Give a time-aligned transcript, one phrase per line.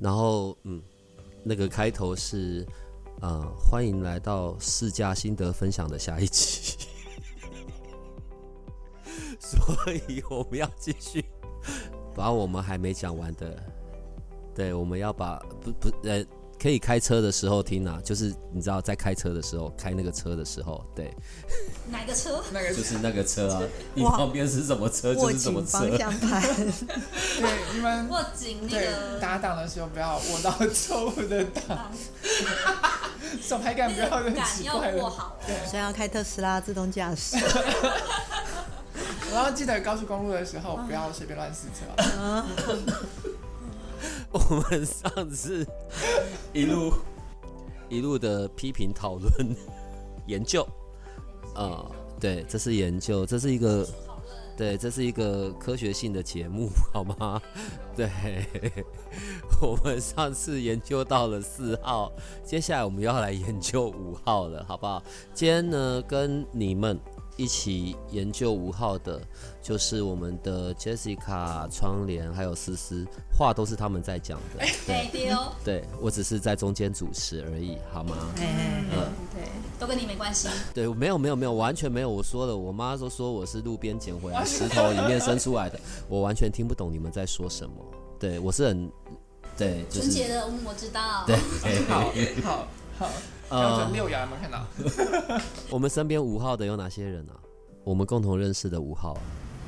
[0.00, 0.82] 然后，嗯，
[1.44, 2.66] 那个开头是，
[3.20, 6.86] 呃，欢迎来到试驾心得分享的下一期。
[9.38, 11.24] 所以我们要继续
[12.14, 13.62] 把我们还没讲完的，
[14.54, 16.24] 对，我们要把不不呃。
[16.60, 21.10] 可以开车的时候听啊，就是你知道在开车的时候开那个车的时候，对。
[21.90, 22.44] 哪个车？
[22.52, 23.62] 那个就是那个车啊，
[23.94, 25.78] 你旁边是什么车就是什么车。
[25.78, 26.42] 方向盘。
[26.42, 31.90] 对，你们握紧那个打档的时候不要握到错误的档。
[33.40, 35.38] 手排感不要很奇怪握好。
[35.46, 37.38] 对，所以要开特斯拉自动驾驶。
[39.32, 41.86] 然后 记得高速公路的时候不要随便乱试车。
[44.32, 44.38] 我
[44.70, 45.66] 们上次
[46.52, 46.92] 一路
[47.88, 49.30] 一路的批评讨论
[50.26, 50.64] 研究，
[51.56, 53.84] 呃，对，这是研究，这是一个，
[54.56, 57.42] 对，这是一个科学性的节目，好吗？
[57.96, 58.08] 对，
[59.60, 62.12] 我们上次研究到了四号，
[62.44, 65.02] 接下来我们要来研究五号了，好不好？
[65.34, 66.96] 今天呢，跟你们。
[67.40, 69.18] 一起研究五号的，
[69.62, 74.66] 就是我们的 Jessica、窗帘还有思思，话都是他们在讲的。
[74.86, 78.14] 对哦，对我只是在中间主持而已，好吗？
[78.36, 78.84] 嗯，
[79.32, 80.48] 对，都跟你没关系。
[80.74, 82.10] 对，没有没有没有，完全没有。
[82.10, 85.80] 我说了，我妈都说我是路边捡回来石头里面生出来的，
[86.10, 87.74] 我完全听不懂你们在说什么。
[88.18, 88.92] 对我是很
[89.56, 91.24] 对纯洁的，我知道。
[91.26, 91.38] 对，
[91.88, 92.12] 好
[92.44, 92.68] 好
[92.98, 93.10] 好。
[93.50, 94.64] 标准六爻有没有看到？
[95.68, 97.34] 我们身边五号的有哪些人啊？
[97.84, 99.16] 我们共同认识的五号，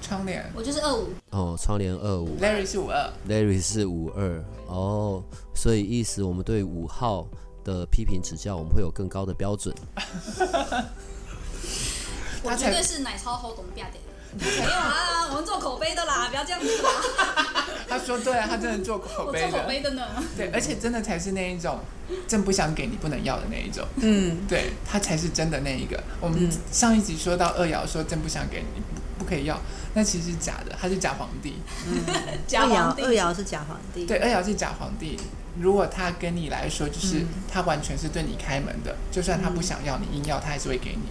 [0.00, 1.09] 窗帘，我就是二五。
[1.31, 4.44] 哦，窗帘二五，Larry 是五二，Larry 是五二。
[4.66, 5.22] 哦，
[5.54, 7.26] 所以意思我们对五号
[7.65, 9.75] 的批评指教，我们会有更高的标准。
[12.44, 13.99] 我绝对是奶超好懂变的。
[14.38, 17.66] 没有啊，我们做口碑的啦， 不要这样子啦。
[17.88, 19.50] 他说对啊，他真的做口碑的。
[19.50, 20.03] 做口碑的呢。
[20.37, 21.78] 对，而且真的才是那一种，
[22.26, 23.87] 真不想给你不能要的那一种。
[23.97, 26.03] 嗯，对他才是真的那一个。
[26.20, 29.60] 我们上一集说到二爻说真不想给你不不可以要，
[29.93, 31.56] 那其实是假的，他是假皇帝。
[31.87, 32.03] 嗯，
[32.49, 33.03] 假皇帝。
[33.03, 34.06] 二爻是假皇帝。
[34.06, 35.19] 对，二爻是假皇帝。
[35.60, 41.09] 如果他跟你来说，就是他完全是对你开门的，就算他不想要你硬要，他还是会给你。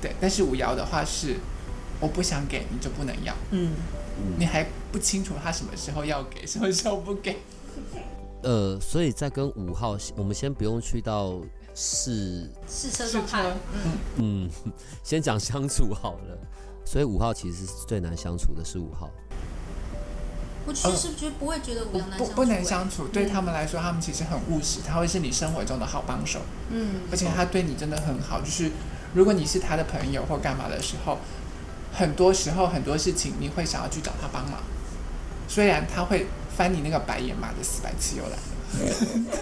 [0.00, 1.36] 对，但是五爻的话是。
[2.02, 3.70] 我不想给你就不能要，嗯，
[4.36, 7.36] 你还不清楚他什么时候要给，什么时候不给。
[8.42, 11.40] 呃，所以在跟五号，我们先不用去到
[11.76, 13.44] 试试车状态，
[13.84, 14.72] 嗯嗯，
[15.04, 16.36] 先讲相处好了。
[16.84, 19.08] 所以五号其实是最难相处的，是五号。
[20.66, 23.06] 我其实觉得不会觉得五难相处，不能相处。
[23.06, 28.40] 对他们来说，他们其实很务实，他会是你生活中的好帮手，嗯，而且他对你真的很好。
[28.40, 28.72] 就是
[29.14, 31.16] 如果你是他的朋友或干嘛的时候。
[31.92, 34.60] 很多时候很多事情你会想要去找他帮忙，
[35.46, 36.26] 虽然他会
[36.56, 38.42] 翻你那个白眼，骂的死白痴又来了。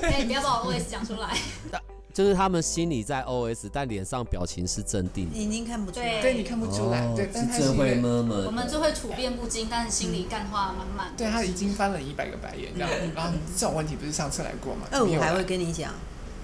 [0.02, 1.36] 哎，不要把我 OS 讲出来。
[2.12, 5.36] 就是他们心里在 OS，但脸上表情是镇定的。
[5.38, 8.46] 眼睛看不出来，对你看不出来，对，但是最会么么。
[8.46, 11.14] 我们就会处变不惊，但是心里干话满满。
[11.16, 12.90] 对他已经翻了一百个白眼，这样。
[13.14, 14.88] 然后这种问题不是上次来过吗？
[14.90, 15.94] 二五还会跟你讲，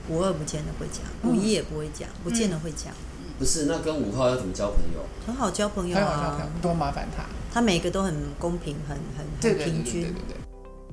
[0.08, 2.94] 五二不见得会讲，五一也不会讲，不见得会讲。
[3.38, 5.00] 不是，那跟五号要怎么交朋友？
[5.26, 7.24] 很好交朋友啊，很好交朋友，多麻烦他。
[7.52, 10.02] 他每个都很公平，很很很平均。
[10.02, 10.36] 对对对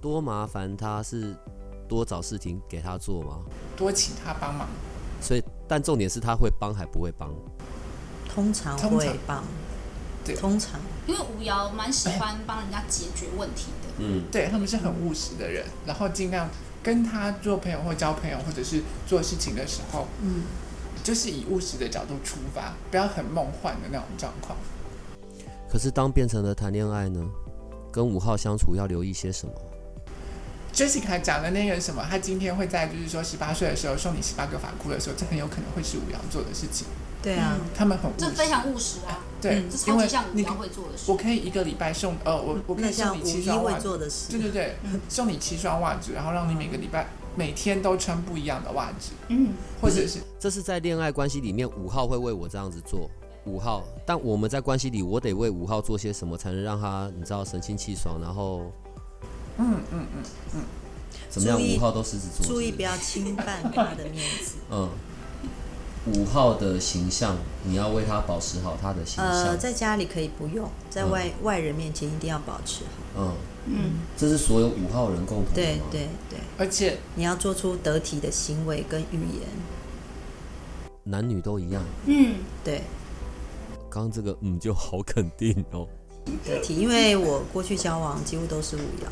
[0.02, 1.34] 多麻烦他是
[1.88, 3.40] 多找事情给他做吗？
[3.78, 4.68] 多请他帮忙。
[5.22, 7.34] 所以，但重点是他会帮还不会帮？
[8.34, 9.44] 通常会帮。
[10.26, 10.80] 对，通常。
[11.08, 13.90] 因为吴瑶蛮喜欢帮人家解决问题的。
[14.00, 16.50] 嗯，对他们是很务实的人，然后尽量
[16.82, 20.44] 跟他做朋友或交朋友，或者是做事情的时候，嗯。
[21.04, 24.58] 就是以务实的角度出发，不要很梦幻的那种状况。
[25.70, 27.20] 可是当变成了谈恋爱呢？
[27.92, 29.54] 跟五号相处要留意些什么
[30.74, 36.88] ？Jessica 讲的那个什么，他今天会在就是说十八岁的时候送你十八个法箍的时候，这很有可能会是五羊做的事情。
[37.22, 39.20] 对啊，他们很这非常务实啊。
[39.40, 41.12] 对，这超级像五爻会做的事。
[41.12, 43.98] 我可以一个礼拜送呃，我我可以送你七双袜子。
[44.30, 44.76] 对对对，
[45.08, 47.08] 送你七双袜子，然后让你每个礼拜。
[47.36, 49.50] 每天都穿不一样的袜子，嗯，
[49.82, 53.10] 或者是这是在恋爱关系里面，五号会为我这样子做，
[53.46, 58.72] 五号，但我们在关系里，我得为五号做些什么，才能让他你知道神清气爽，然后
[59.58, 60.24] 嗯嗯嗯
[60.56, 60.62] 嗯，
[61.30, 61.60] 怎么样？
[61.60, 64.56] 五号都狮子座，注意不要侵犯他的面子。
[64.72, 64.90] 嗯，
[66.06, 69.58] 五号的形象，你要为他保持好他的形呃，象。
[69.58, 73.22] 在家里可以不用，在外、外人面前一定要保持好。
[73.22, 73.36] 嗯，
[73.68, 75.80] 嗯，这是所有五号人共同的吗？
[75.92, 79.48] 对对对，而且你要做出得体的行为跟语言。
[81.06, 81.82] 男女都一样。
[82.06, 82.82] 嗯，对，
[83.90, 85.88] 刚刚这个嗯就好肯定哦。
[86.46, 89.08] 得体，因为我过去交往几乎都是五爻。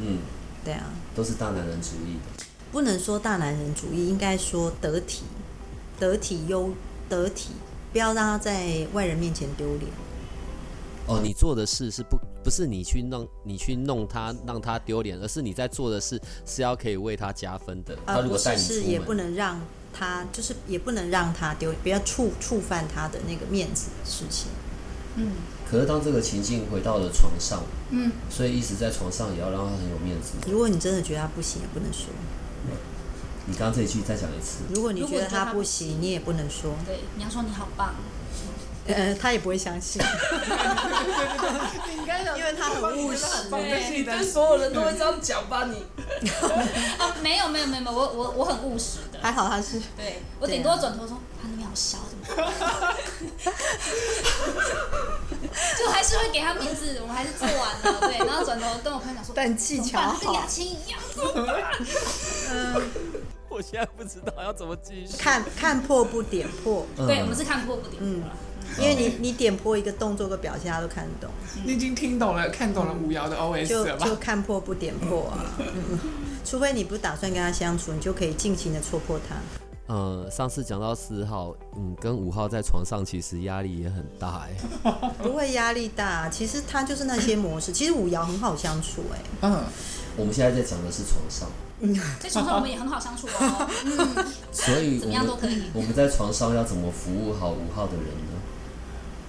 [0.00, 0.18] 嗯，
[0.64, 0.84] 对啊，
[1.14, 2.44] 都是大男人主义的。
[2.72, 5.22] 不能说大男人主义，应该说得体，
[5.98, 6.70] 得体优
[7.08, 7.50] 得体，
[7.92, 9.90] 不要让他在外人面前丢脸。
[11.06, 17.96] 哦，你做的事是不不是你去弄你去弄他让他丢脸，而是你在做的事是要可以为他加分的。
[18.04, 19.60] 他如果带是是也不能让
[19.92, 24.48] 他，就是也不能让他丢，不要触触犯他的那个面子的事情。
[25.14, 25.30] 嗯
[25.70, 30.34] 可是当这个情境回到了床上，嗯，所以一直在床上也要让他很有面子。
[30.48, 32.06] 如果你真的觉得他不行，也不能说。
[33.46, 34.64] 你刚刚这一句再讲一次。
[34.74, 36.74] 如果你觉得他不行，你也不能说。
[36.84, 37.94] 对，你要说你好棒，
[38.88, 40.02] 呃，他也不会相信。
[41.88, 45.64] 你应该因为他很务实对，对所有人都会这样讲吧？
[45.64, 45.86] 你
[46.98, 52.94] 哦，没有没有没有没有，我我我很务实的，还好他是对我顶多转头说他那边好小，怎么办？
[55.78, 60.14] 就还是会给他面子，我们还是做完了，对，然后转头跟我朋友讲说，但技巧怎么办？
[60.14, 61.00] 他跟好雅琴一样，
[63.68, 65.16] 现在不知道要怎么继续。
[65.18, 68.36] 看看破不点破，嗯对，我们是看破不点嗯破了。
[68.78, 71.30] 因为你你点破一个动作个表情，他都看得懂，
[71.64, 74.06] 你已经听懂了、看懂了五瑶的 OS 就了吧？
[74.06, 75.52] 就看破不点破啊。
[75.58, 75.98] 嗯，
[76.44, 79.36] 除非你不打算跟他相处，你就可以尽情的戳破他。
[79.92, 84.46] 呃，上次讲到四号，嗯，跟五号在床上其实压力也很大
[84.84, 84.92] 哎。
[85.22, 87.72] 不会压力大，其实他就是那些模式。
[87.72, 89.62] 其实五爻很好相处、哎，嗯，
[90.16, 91.48] 我们现在在讲的是床上，
[92.20, 95.62] 在床上我们也很好相处哦， 嗯，所以怎么样都可以。
[95.74, 98.40] 我们在床上要怎么服务好五号的人呢？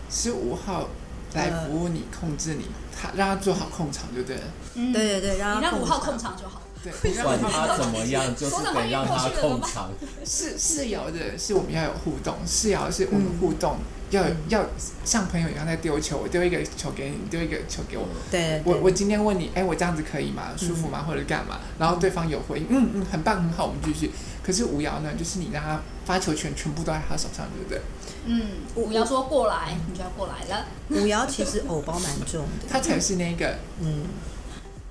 [0.10, 0.88] 是五号
[1.34, 2.66] 来服务你、控制你，
[2.98, 4.44] 他让他做好控场，对不对了？
[4.76, 6.62] 嗯对对对，让你让五号控场就好。
[6.84, 9.90] 对，不管他他怎么样，就是得让他控场。
[10.24, 13.78] 是是有的，是我们要有互动；是要是我们互动，
[14.10, 14.66] 要要
[15.04, 18.08] 像朋友一样在丢球，我丢一个球给你，丢一个球给我。
[18.32, 20.54] 对对对我我今天问你，哎，我这样子可以吗？
[20.58, 21.04] 舒服吗？
[21.08, 21.60] 或者干嘛？
[21.78, 24.12] 然后对方有回应，嗯嗯，很棒很好，我们继续。
[24.44, 27.82] 可是五瑶呢，就是你让他发球权全部都在他手上，对不对？
[28.26, 28.42] 嗯，
[28.76, 30.66] 五瑶说过来，你就要过来了。
[30.90, 34.04] 五瑶其实偶包蛮重的，他才是那个嗯，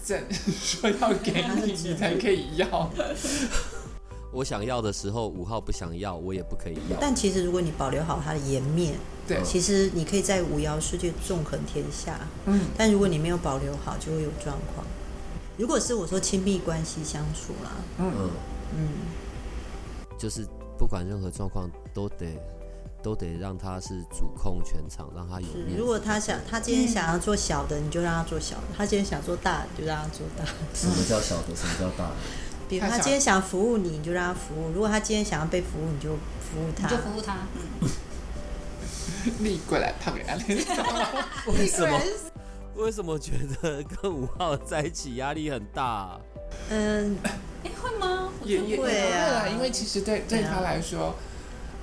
[0.05, 0.21] 正
[0.61, 2.91] 说要给你，你才可以要。
[4.33, 6.99] 我想要的时候，五号不想要，我也不可以要。
[7.01, 8.95] 但其实如果你保留好他的颜面，
[9.27, 12.21] 对，其实你可以在五爻世界纵横天下。
[12.45, 14.87] 嗯，但如果你没有保留好，就会有状况。
[15.57, 18.13] 如果是我说亲密关系相处啦，嗯，
[18.77, 18.89] 嗯，
[20.19, 20.47] 就是
[20.77, 22.27] 不管任何状况都得
[23.03, 25.77] 都得让他是主控全场，让他有面子。
[25.79, 30.51] 如果他想他今天想要做小的，你就让他做小的；他今天想做大的，就让他做大的。
[30.75, 32.17] 什么叫小的，什么叫大的？
[32.69, 36.11] 比如他今天想服务你，你就让他服务；如果他今天想要被服务，你就
[36.41, 37.03] 服务他你就。
[37.03, 37.37] 服务他。
[37.81, 37.89] 嗯，
[39.45, 40.77] 立过来胖给他脸上。
[41.59, 42.01] 为什么？
[42.77, 43.33] 为什么觉
[43.63, 46.21] 得跟五号在一起压力很大、
[46.69, 47.17] 嗯，
[47.65, 48.29] 哎，会吗？
[48.45, 51.15] 也也会啊，因为其实对对他来说，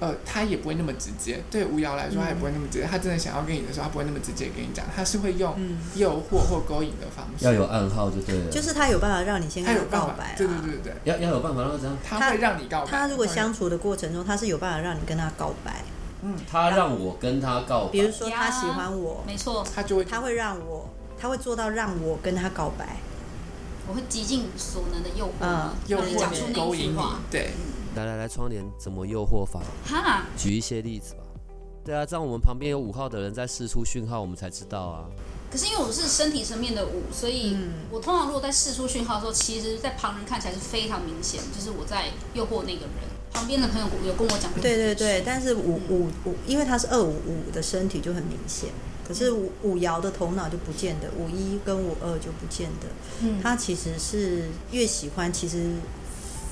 [0.03, 1.41] 呃，他也不会那么直接。
[1.49, 2.85] 对吴瑶来说，他也不会那么直接。
[2.85, 7.45] 他真的想要跟你的时候，他不会那么直接跟你讲，他是会用嗯诱惑或勾引的方式。
[7.45, 8.51] 要有暗号就对了。
[8.51, 12.91] 就是他有办法让你先跟他有告白，啊对对对对对，要要有办法让他这样，他会让你告白。
[12.91, 15.83] 他如果相处的过程中，他是有办法让你跟他告白。
[16.25, 17.91] 嗯他让我跟他告白。
[17.91, 22.97] 比如说他喜欢我，没错，他就会他会让我，他会做到让我跟他告白。
[23.85, 27.19] 我会极尽所能的诱惑嗯你，诱让你讲惑你、出那勾引你一句话。。
[27.29, 27.49] 对，
[27.95, 29.61] 来来来，窗帘怎么诱惑法？
[29.85, 31.19] 哈，举一些例子吧。
[31.85, 35.05] 对啊，这样我们旁边有五号的人在试出讯号，我们才知道啊。
[35.51, 43.13] 可是因为我是身体层面的五，所以嗯我通常如果在试出讯号的时候，其实，在旁人看起来是非常明显，就是我在诱惑那个人。
[43.33, 48.69] 旁边的朋友有跟我讲过，对对对，但是五五五，因为他是二五五的身体就很明显，
[49.07, 52.87] 可是五五爻的头脑就不见得，五一跟五二就不见得。
[53.21, 55.71] 嗯，他其实是越喜欢，其实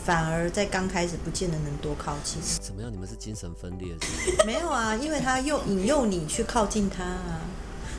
[0.03, 2.41] 反而在刚开始不见得能多靠近。
[2.61, 2.91] 怎么样？
[2.91, 4.45] 你们是精神分裂是不是？
[4.47, 7.41] 没有啊，因为他诱引诱你去靠近他啊，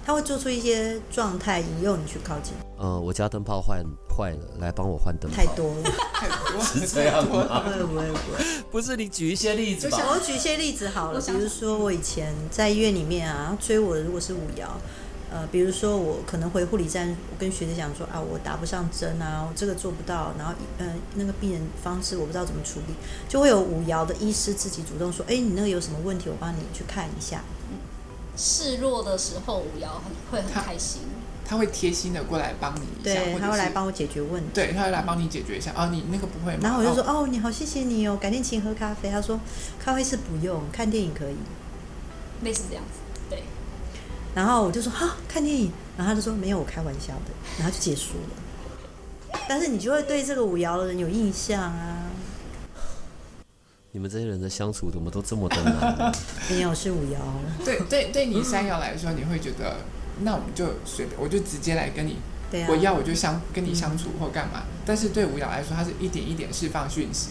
[0.05, 3.83] 他会做出一些状态引诱你去靠近，呃，我家灯泡坏
[4.17, 5.37] 坏了，来帮我换灯泡。
[5.37, 5.83] 太多了。
[6.13, 7.63] 太多了是这样吗？
[7.65, 8.63] 不会不会不会。
[8.71, 9.99] 不是，你举一些例子吧。
[10.11, 14.67] 我举一些例子好了，比如说我以前在医院里面啊，追我的如果是五爻，
[15.33, 22.95] 呃，比如说我可能回护理站，我跟学姐讲说啊，我打不上针啊，我这个做不到，然后呃那个病人方式我不知道怎么处理，
[23.29, 27.41] 就会有五爻的医师自己主动说，哎，你那个有什么问题，我帮你去看一下。
[28.37, 31.01] 示弱的时候，五爻很会很开心。
[31.45, 34.49] 他会贴心的过来帮你一下，对，他会来帮我解决问题。
[34.55, 35.73] 对，他会来帮你解决一下。
[35.77, 36.61] 哦，你那个不会吗？
[36.63, 39.11] 然后我就说，哦，你好，谢谢你哦，改天请喝咖啡。
[39.11, 39.39] 他说，
[39.79, 41.37] 咖啡是不用，看电影可以。
[42.43, 43.02] 类似这样子，对。
[44.35, 45.71] 然后我就说，好，看电影。
[45.97, 47.33] 然后他就说，没有，我开玩笑的。
[47.59, 49.39] 然后就结束了。
[49.49, 51.99] 但是你就会对这个五爻的人有印象啊。
[53.93, 56.13] 你们这些人的相处怎么都这么的难？
[56.49, 57.17] 没有是五爻。
[57.65, 59.77] 对对对，你三爻来说，你会觉得。
[60.25, 62.19] 那我们就随便，我就直接来跟你，
[62.69, 64.63] 我要我就相跟你相处或干嘛。
[64.85, 67.31] 但是对五瑶来说，他是一点一点释放讯息，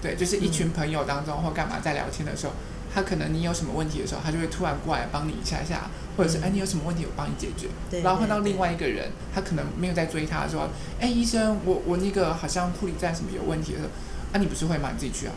[0.00, 2.52] 对，就是一群朋友当中或干嘛在聊天的时候，
[2.94, 7.68] 他可能你有什么问题的时候，他就会突然过来帮你一下下，或者是哎你有什么问题我帮你解决。
[7.90, 10.68] 对然后换到另外一个人，他可能没有在追他，说
[11.00, 13.90] 哎医生我我那个好像护理站什么有问题的时候，
[14.32, 14.90] 啊你不是会吗？
[14.92, 15.32] 你自己去啊。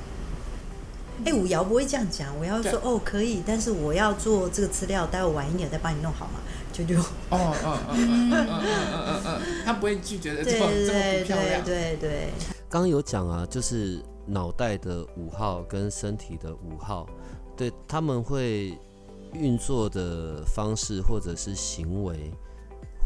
[1.26, 6.40] 哎，五瑶不会这样讲，我要说哦可以，但是我要做这个资料，待会晚一点再帮你弄好吗？
[6.72, 8.46] 就就哦哦哦哦哦
[8.94, 11.64] 哦哦，他不会拒绝的，这么这么不漂亮。
[11.64, 12.30] 对对。
[12.70, 17.08] 刚刚有讲啊，就是脑袋的五号跟身体的五号，
[17.56, 18.78] 对他们会
[19.34, 22.32] 运作的方式或者是行为，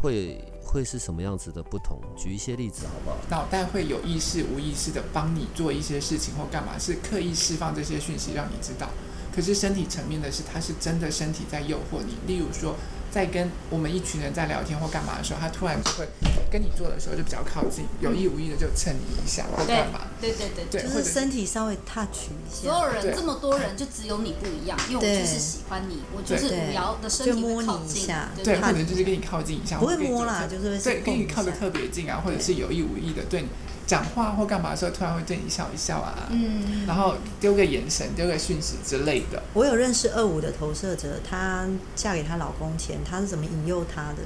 [0.00, 2.00] 会会是什么样子的不同？
[2.16, 3.16] 举一些例子好不好？
[3.30, 8.88] 脑袋会有意识、无意识的帮你做一些事情或干嘛，是刻意释放这些讯息让你知道。
[9.34, 12.74] 可是身体层面的是，它是真的身体在诱惑你，例如说。
[13.12, 16.08] 在跟我们一群人在聊天或干嘛的时候，他突然就会
[16.50, 20.00] 跟你做的时候就比较靠近，有意无意的就蹭你一下或干嘛？
[20.18, 22.62] 对对对对，就是身体稍微 touch 一下。
[22.62, 33.48] 所有人这么多人，就只有你不一样，因为我就是喜欢你，我就是五瑶的身体摸你一下，对，或者就是跟你靠近一下，不会摸啦，就是对，跟你靠的特别近啊，或者是有意无意的对你。
[33.86, 39.42] 讲话或干嘛的时候，突然会对你笑一笑啊，嗯，然后丢个眼神、丢个讯息之类的。
[39.52, 44.18] 我有认识二五的投射者，她嫁给她老公前，她是怎么引诱他的？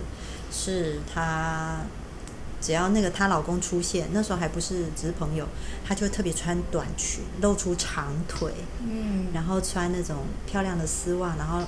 [0.53, 1.79] 是她
[2.61, 5.47] 只要那个她老公出现，那时候还不是只是朋友，
[5.85, 8.53] 她就特别穿短裙，露出长腿，
[8.85, 11.61] 嗯，然后穿那种漂亮的丝袜，然后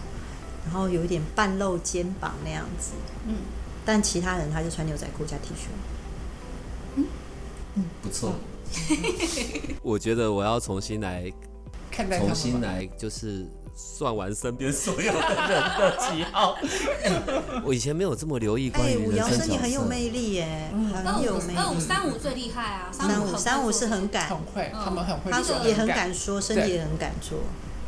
[0.65, 2.93] 然后有一点半露肩膀那样子，
[3.27, 3.37] 嗯，
[3.85, 5.69] 但其他人她就穿牛仔裤加 T 恤。
[8.03, 8.35] 不错，
[9.83, 11.33] 我觉得我要重新来
[11.91, 16.57] 看待，重新来就是算完身边所有的人的喜好。
[17.65, 19.57] 我以前没有这么留意关于人生角色。
[19.59, 21.59] 很有魅力耶，很有魅力。
[21.59, 26.13] 二五三五最厉害啊，三五三五是很敢，很会，他们很会，他也很敢。
[26.13, 27.39] 说，身体也很敢做。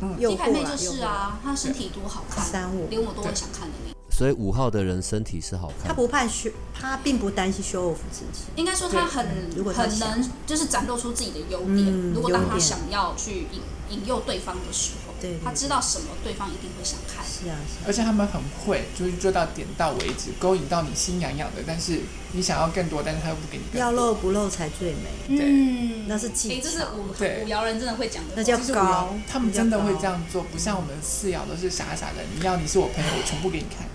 [0.01, 2.87] 嗯，金牌妹就是啊，她身体多好看，三五。
[2.89, 3.90] 连我都会想看的那。
[4.11, 8.43] 所以五号的人身体是好看，他不怕修，他并不担心修 off 自己。
[8.55, 9.25] 应该说他很
[9.73, 12.13] 很能，就是展露出自己的优点。
[12.13, 17.25] 如果当他想要去引引诱对方的时候，对，他知道什么对方一定会想看。
[17.25, 21.63] 是啊，是啊而且他们很会，就是做到点到为止，勾引到你心痒痒的。
[21.65, 22.01] 但是
[22.33, 23.79] 你想要更多，但是他又不给你。
[23.79, 25.37] 要露不露才最美。
[25.37, 26.63] 对，那是技巧。
[26.63, 29.15] 这是五五爻人真的会讲的，那叫高。
[29.27, 32.17] 他们真的会这样做，不像我们四爻都是傻傻的。
[32.35, 33.87] 你要你是我朋友，我全部给你看。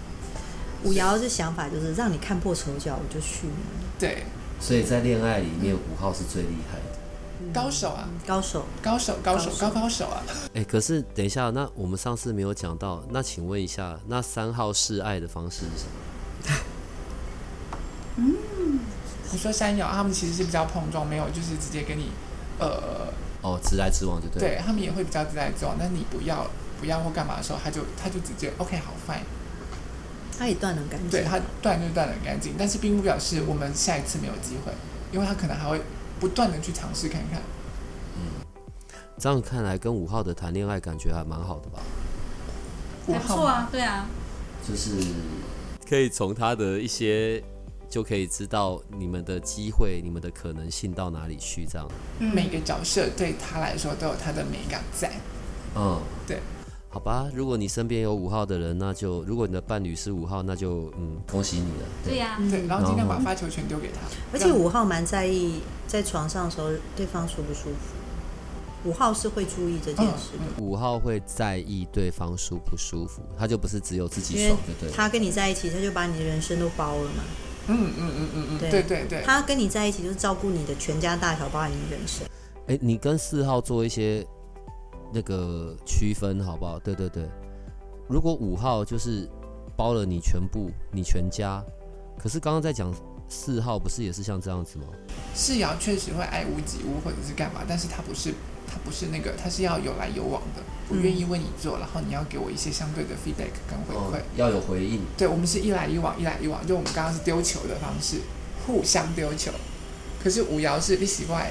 [0.86, 3.48] 五爻的想法就是让你看破手脚，我就去。
[3.98, 4.22] 对，
[4.60, 10.22] 所以在恋爱里面，五号是最厉害的，高手啊，高手，高手，高手，高高手啊！
[10.54, 15.84] 哎，可是等一下，那我们上次没有讲到，那请问一下，那三号示爱的方式是什
[16.52, 16.56] 么？
[18.18, 18.78] 嗯，
[19.32, 22.10] 你说三爻他们其实是比较碰撞，没有就是直接跟你，
[22.60, 23.08] 呃，
[23.42, 24.40] 哦，直来直往就对。
[24.40, 26.46] 对他们也会比较直来直往，但你不要
[26.80, 29.24] 不要或干嘛的时候，他就他就直接 OK 好 fine。
[30.38, 34.72] 他也断很干净，对他断就断很干净，但是并不表示我们下一次没有机会，
[35.12, 35.80] 因为他可能还会
[36.20, 37.40] 不断的去尝试看看。
[38.16, 38.44] 嗯，
[39.18, 41.78] 这样看来跟五号的谈恋爱感觉还蛮好的吧？
[43.06, 44.06] 还不错啊，对啊，
[44.68, 44.98] 就是
[45.88, 47.42] 可以从他的一些
[47.88, 51.88] 就可以知道你们的机会、你们的可能性到哪里去，这样。
[52.18, 55.12] 每个角色对他来说都有他的美感在。
[55.76, 56.40] 嗯，对。
[56.96, 61.86] 好吧，如果你身边有五号的人，那就如果你的伴侣是五号，那就嗯，恭喜你了。
[62.02, 64.00] 对呀，对，然后尽量把发球权丢给他。
[64.32, 68.88] 而且五号蛮在意在床上的时候对方舒不舒服。
[68.88, 70.62] 五号是会注意这件事的。
[70.62, 77.22] 五号会在意对方舒不舒服，他就不是只有自己爽，对他跟你在一起，他就把你的人生都包了嘛。
[77.66, 79.22] 嗯嗯嗯嗯嗯，对对对。
[79.22, 82.26] 他跟你在一起就是照顾你的全家大小，包含你人生。
[82.68, 84.26] 哎，你跟四号做一些。
[85.16, 86.78] 那个区分好不好？
[86.78, 87.26] 对对对，
[88.06, 89.26] 如果五号就是
[89.74, 91.64] 包了你全部，你全家。
[92.18, 92.94] 可是刚刚在讲
[93.30, 94.84] 四号，不是也是像这样子吗？
[95.34, 98.34] 世爻确实会爱屋及乌或者是干嘛，但是他不是
[98.66, 104.20] 他不是那个，他是要有来有往的，我愿意为你做，然后你要给我一些相对的 feedback 跟回馈。
[104.36, 105.00] 要有回应。
[105.16, 108.20] 对，我们是一来一往，一来一往，就我们刚刚是丢球的方式，
[108.66, 109.50] 互相丢球。
[110.22, 111.50] 可是五爻是你喜欢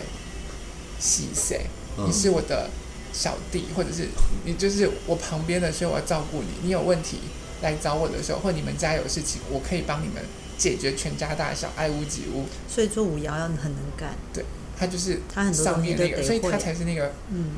[1.00, 1.66] 喜谁？
[1.98, 2.70] 嗯你是我的
[3.16, 4.10] 小弟，或者是
[4.44, 6.50] 你就是我旁边的，所以我要照顾你。
[6.64, 7.20] 你有问题
[7.62, 10.22] 来找我的时候，或你们家有事情，我可以帮你们
[10.58, 12.46] 解决全家大小，爱屋及乌。
[12.68, 14.44] 所以做五爻要很能干，对
[14.78, 16.58] 他就是他很多上面那个，所以他。
[16.58, 17.52] 才是那个嗯，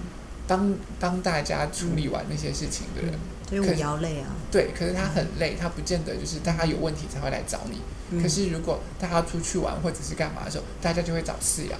[0.45, 3.13] 当当大家处理完那些事情的人。
[3.49, 4.27] 所以五爻累啊。
[4.51, 7.79] 对，可是他很累，他不见得就是大家有问题才会来找你。
[8.11, 11.73] 嗯可是如果大家出去玩或者是干嘛的时候，大家就会找四爻。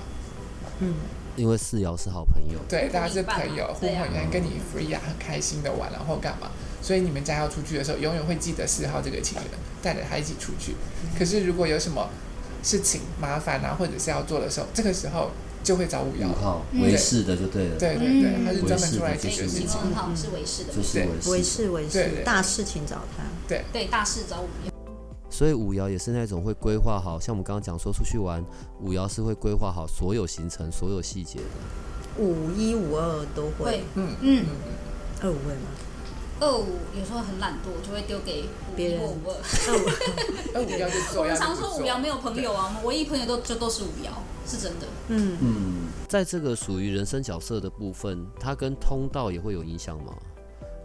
[0.79, 0.93] 嗯，
[1.38, 2.60] 因为四爻是好朋友。
[2.67, 6.51] 对，大家是朋友，互对啊惠人跟你 free 啊，很开心的玩，然后干嘛？
[6.82, 9.46] 所以你们家要出去的时候，永远会记得四号这个情人，
[9.82, 10.75] 带着他一起出去。
[11.17, 12.10] 可是如果有什么
[12.63, 15.32] 事情麻烦啊，或者是要做的时候，这个时候
[15.63, 16.27] 就会找五幺。
[16.29, 17.75] 号嗯维氏的就对了。
[17.77, 19.89] 对对对，嗯他是专门出来解维氏的决事情形容。
[19.89, 21.44] 很好，是维氏的，就是维氏。
[21.44, 23.24] 事为对对，事大事情找他。
[23.48, 24.76] 对对大事找五爻。
[25.38, 28.44] 所以五爻也是那种会规划好，像我们刚刚讲说出去玩，
[28.82, 32.24] 五爻是会规划好所有行程、所有细节的。
[32.24, 34.46] 五一五二都会会，嗯嗯，
[35.22, 35.70] 二五会吗？
[36.39, 36.65] 二五
[36.98, 39.36] 有时候很懒惰，就会丢给五别人 二五二。
[40.58, 44.10] 二五那五爻就我做，要们常说五爻没有朋友啊，我们唯一朋友都就都是五爻，
[44.50, 44.88] 是真的。
[45.10, 45.75] 嗯，嗯，
[46.08, 50.15] 在这个属于人生角色的部分，它跟通道也会有影响吗？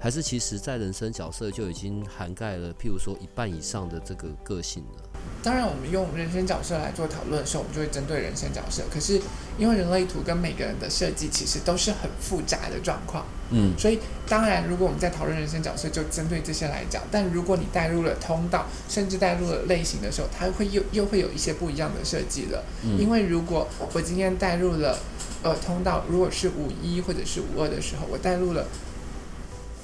[0.02, 5.09] 还是其实在人生角色就已经涵盖了，譬如说一半以上的这个个性了？
[5.44, 8.82] 当然，我们用人生角色来做讨论的时候，我们就会针对人生角色。
[8.92, 9.21] 可是，
[9.56, 17.00] 因为人类图跟每个人的设计其实都是很复杂的状况，嗯，所以当然，如果我们在讨论人生角色，就针对这些来讲。
[17.12, 22.64] 但如果你带入了通道，甚至带入了类型的时候，它会又又会有一些不一样的设计了。
[22.82, 24.99] 嗯因为如果我今天带入了
[25.44, 28.66] 呃通道，如果是五一或者是五二的时候，我带入了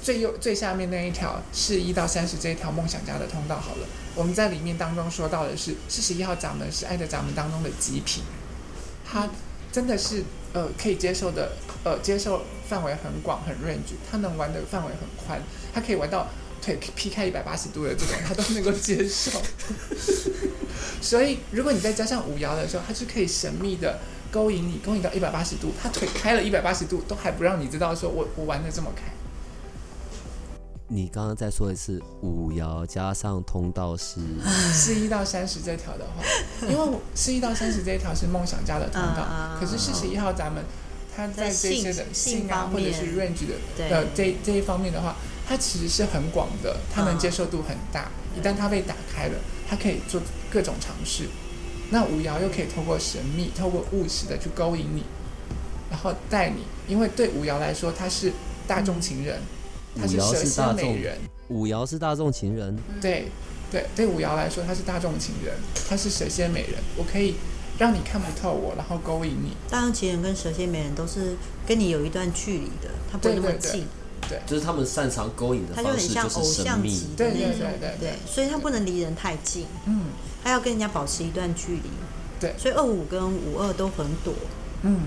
[0.09, 8.23] 最右最下面那一条是一到三十这一条梦想家的通道好了，我们在里面当中说到的是四十一号闸门是爱的闸门当中的极品，
[9.05, 9.29] 它
[9.71, 11.53] 真的是呃可以接受的
[11.85, 15.43] 呃接受范围很广很 range，它能玩的范围很宽，
[15.75, 16.27] 它可以玩到
[16.63, 19.39] 腿劈开一百八十度的这种，它都能够接受。
[21.03, 23.99] 所以如果你再加上五爻的时候，它是可以神秘的
[24.33, 29.03] 勾引你，勾引到一百八十度，他腿开了一百八十度，都还不让你知道说我我玩的这么开。
[30.91, 34.21] 你刚刚再说一次，五爻加上通道是，
[34.73, 40.65] 四一到三十这条的话，因为四一到三十这一条是梦想家的通道，啊可是四十一号咱们
[41.15, 45.15] 他在这些的性性啊或者是 range 的对呃这这一方面的话，
[45.47, 48.09] 它其实是很广的，它能接受度很大。
[48.35, 49.35] 一旦它被打开了，
[49.69, 50.21] 它可以做
[50.51, 51.29] 各种尝试。
[51.91, 55.03] 那五爻又可以透过神秘、透过务实的去勾引你，
[55.91, 58.33] 然后带你，因为对五爻来说，他是
[58.67, 59.41] 大众情人，
[59.99, 61.19] 他五爻蛇是大众，蝎美人。
[61.49, 63.29] 五爻是大众情人，对，
[63.71, 65.55] 对，对五爻来说，他是大众情人，
[65.89, 67.35] 他是蛇蝎美人，我可以
[67.79, 69.57] 让你看不透我，然后勾引你。
[69.71, 73.83] 大众情人跟蛇蝎美人都是跟你有一段距离的，他不会那么对
[74.29, 77.07] 对就是他们擅长勾引的他就很方式就是像偶像级。
[77.17, 77.61] 的对对那种。
[77.81, 80.03] 对，对对，所以他不能离人太近，嗯。
[80.45, 81.91] 他要跟人家保持一段距离。
[82.39, 82.55] 对。
[82.59, 84.35] 所以二五跟五二都很躲，
[84.83, 85.01] 嗯，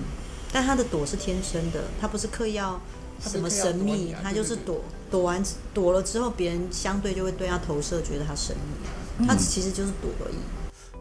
[0.52, 2.82] 但他的躲是天生的，他不是刻意要
[3.30, 8.56] 什么神秘他就是躲，躲完躲了之后，别人相对就会对他投射，觉得他神
[9.20, 10.36] 秘，他其实就是躲而已，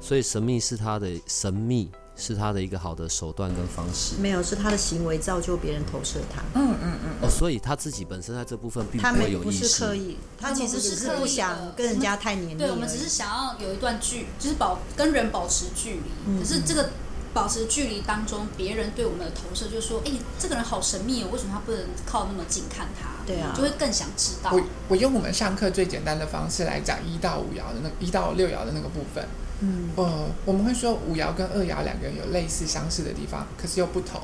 [0.00, 4.16] 所以神秘是他的神秘是他的一个好的手段跟方式。
[4.20, 9.94] 没有是他的行为造就别人投射他，嗯嗯嗯，哦，所以他自己本身在这部分并他不会没不是有意识刻。
[9.94, 13.08] 意，他其实只是不想跟人家太黏腻对，我们只是。
[13.08, 16.00] 想要有一段距，就是保跟人保持距离。
[16.26, 16.90] 嗯可是这个
[17.32, 23.24] 保持距离当中，别人对我们的投射就是说，哎、这个人好神秘哦，为什么他不能靠那么近看他？
[23.26, 24.50] 对啊就会更想知道。
[24.52, 29.24] 我我用我们上课最简单的方式来讲一到五爻的那一到六爻的那个部分。
[29.60, 34.22] 嗯，呃，我们会说五爻跟二爻两个人有类似相似的地方，可是又不同。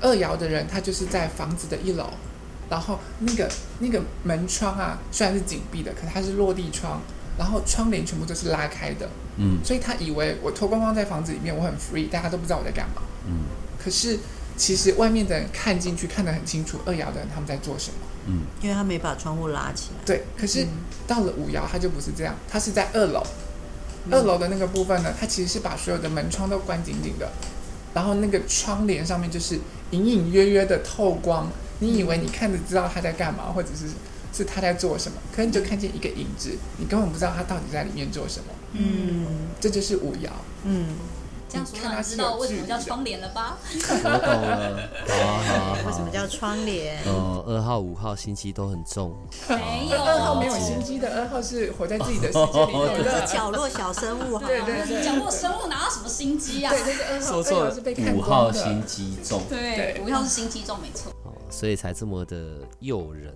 [0.00, 2.10] 二爻的人他就是在房子的一楼，
[2.68, 7.00] 然后那个那个门窗啊虽然是紧闭的，可是它是落地窗，
[7.38, 9.58] 然后窗帘全部都是拉开的，嗯。
[9.64, 13.02] 所以他以为我脱光光在房子里面，我很 free，大家都不知道我在干嘛。
[13.26, 13.44] 嗯。
[13.82, 14.18] 可是
[14.56, 17.96] 其实外面的人看进去看得很清楚，二爻的人他们在做什么。
[18.26, 20.04] 嗯，因为他没把窗户拉起来。
[20.06, 20.66] 对，可是
[21.06, 23.22] 到了五爻，他就不是这样，他是在二楼，
[24.06, 24.14] 嗯。
[24.14, 27.30] 二楼的那个部分呢，他其实是把所有的门窗都关紧紧的，
[27.92, 29.58] 然后那个窗帘上面就是
[29.90, 33.88] 隐隐约约的透光，你以为你看着知道他在干嘛，或者是
[34.34, 38.46] 是他在做什么，可是你就看见一个影子，你根本不知道他到底在里面做什么。
[38.72, 39.26] 嗯
[39.60, 40.28] 这就是五爻。
[40.64, 40.96] 嗯，
[41.48, 43.56] 这样所长知道为什么叫窗帘了吧？
[43.62, 45.86] 我懂了，好好好。
[45.86, 47.00] 为什么叫窗帘？
[47.04, 49.14] 哦，二号、五号心机都很重，
[49.48, 53.24] 没有，二号没有心机的，二号是活在自己的世界里头有个。
[53.26, 54.38] 角落小生物？
[54.40, 56.70] 对对对角落生物哪有什么心机啊？
[56.70, 58.20] 对，这个二号，说错了二爻是被，看五。
[58.20, 61.12] 号心机重，对对，五号是心机重，没错。
[61.24, 63.32] 哦，所以才这么的诱人。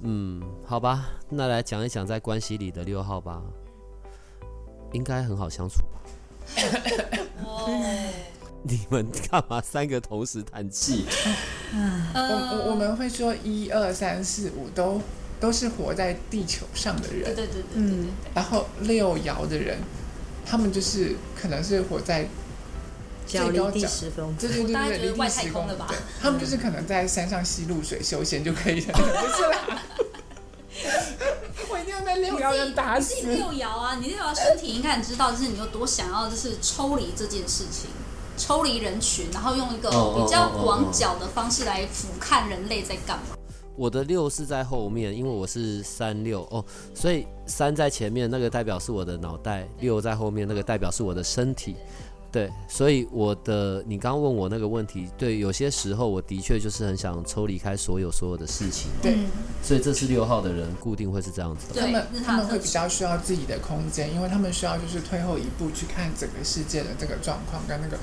[0.00, 3.42] 嗯，好吧，那来讲一讲在关系里的六号吧，
[4.92, 6.00] 应该很好相处吧？
[7.44, 7.68] 哦，
[8.62, 11.06] 你们干嘛三个同时叹气？
[12.14, 15.00] 我我我们会说一二三四五都
[15.40, 19.78] 都是活在地球上的人，对对对对对对对，然后六爻的人，
[20.44, 22.28] 他们就是可能是活在
[23.26, 29.82] 脚离地十分对对对大家对，离地觉得外太十公里，空了吧对，他们就是可能在山上吸露水休闲就可以了，不是啦。
[31.68, 37.90] 我一定要在六爻人打死你六爻啊，你六爻身体应该很知道，就是你有多想要，就是抽离这件事情，
[38.36, 43.36] 抽离人群，然后用一个比较广角的方式来俯瞰人类在干嘛。
[43.74, 51.76] 我的六是在后面，因为我是三六哦，所以三在前面，那个代表是我的脑袋；六在后面，那个代表是我的身体。
[52.36, 59.24] 对，所以我的你刚刚问我那个问题，对，有些时候我的确就是很想抽离开所有所有的事情，对嗯
[59.62, 61.80] 所以这是六号的人固定会是这样子的。
[61.80, 67.96] 他们他们会比较需要自己的空间，因为他们需要就是退后一步去看整个世界的这个状况跟那个。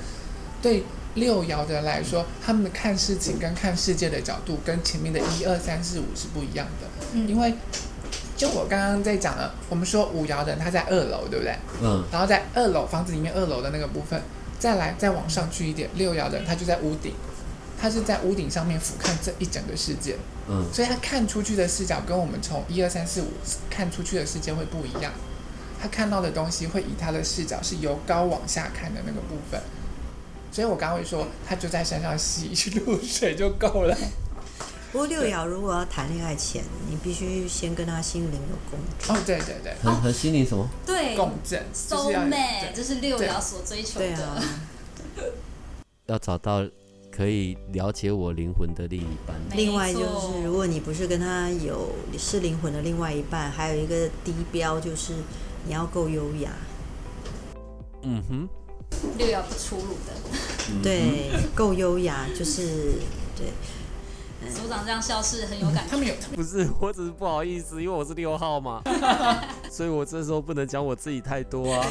[0.60, 0.82] 对
[1.14, 7.54] 六爻的人来说，他们看事情跟看世界的角度跟前面的一二三四五是不一样的，嗯因为
[8.44, 11.56] 就我刚刚在讲了，我们说五爻的人他在二楼，对不对？
[11.82, 14.20] 嗯，然后在二楼房子里面二楼的那个部分，
[14.58, 17.14] 再来再往上去一点，六爻的人他就在屋顶，
[17.80, 20.18] 他是在屋顶上面俯瞰这一整个世界。
[20.46, 23.28] 嗯，所以他看出去的视角跟我们从一二三四五
[23.70, 25.10] 看出去的世界会不一样。
[25.80, 29.58] 他看到的东西会以他的视角是由高往下看的那个部分。
[30.52, 33.96] 所以我刚刚会说，他就在山上吸露水就够了。
[34.94, 39.16] 不过六爻如果要谈恋爱前，你必须先跟他心灵有共振。
[39.16, 40.68] 哦，对对对，很很心灵什么？
[40.86, 44.40] 对共振就是，soul 要 mate，这是六爻所追求对啊
[45.16, 45.32] 的。
[46.06, 46.64] 要找到
[47.10, 49.34] 可以了解我灵魂的另一半。
[49.56, 55.12] 另外就是，如果你不是跟他有是灵魂的另外一半，还有一个低标就是
[55.66, 56.52] 你要够优雅，
[58.02, 58.48] 嗯哼，
[59.18, 60.80] 六爻不出炉的。
[60.84, 62.92] 对，够优雅就是
[63.36, 63.48] 对。
[64.52, 65.90] 组长这样笑是很有感觉。
[65.90, 68.82] 他们有不是，我只是不好意思，因为我是六号嘛，
[69.70, 71.86] 所以我这时候不能讲我自己太多啊。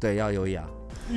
[0.00, 0.64] 对，要优雅。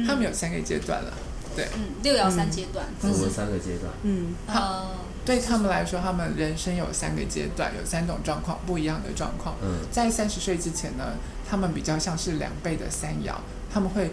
[0.06, 1.12] 他们有三个阶段了。
[1.56, 3.92] 对，嗯，六爻三阶段，这是我们三个阶段。
[4.04, 4.88] 嗯，呃，
[5.26, 9.56] 对他们来说，他们人生有三个阶段，有三种状况，不一样的状况。
[9.64, 11.16] 嗯在三十岁之前呢，
[11.50, 13.34] 他们比较像是两倍的三爻，
[13.74, 14.12] 他们会，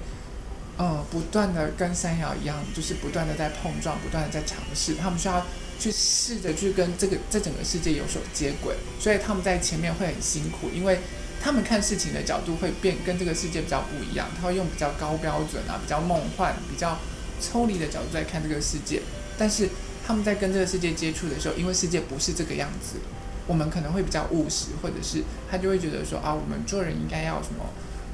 [0.79, 5.45] 呃，不断的跟三爻一样，就是不断的在碰撞，不断的在尝试，他们需要
[5.79, 10.99] 去试着去跟这个这整个世界有所接轨，所以他们在前面会很辛苦，因为
[11.41, 16.99] 他们看事情的角度会变跟这个世界比较不一样，他会用比较高标准啊，比较梦幻、比较
[17.41, 19.03] 抽离的角度在看这个世界，
[19.37, 19.69] 但是
[20.07, 22.97] 他们在跟这个世界接触的时候，因为世界不是这个样子，
[23.47, 27.65] 我们可能会比较务实，或者是他就会觉得说啊，我们做人应该要什么，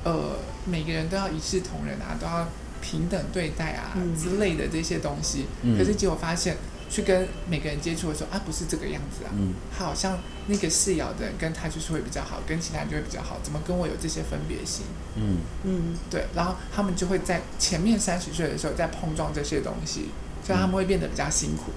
[0.05, 2.49] 呃，每个人都要一视同仁啊，都要
[2.81, 5.47] 平等对待啊、之类的这些东西。
[5.79, 6.57] 可是结果发现，
[6.93, 14.85] 去跟每个人接触的时候啊，不是这个样子啊，嗯他好像那个视爻的人跟他就是会比较好，跟其他人就会比较好，怎么跟我有这些分别心？
[15.17, 20.11] 嗯嗯，对，然后他们就会在前面三十岁的时候在碰撞这些东西，
[20.45, 21.73] 所以他们会变得比较辛苦。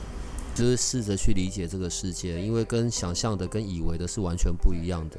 [0.53, 5.17] 就是试着去理解这个世界，因为跟想象的、跟以为的是完全不一样的。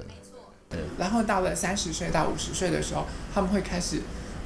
[0.98, 4.00] 然后到了三十岁到五十岁的时候，他们会开始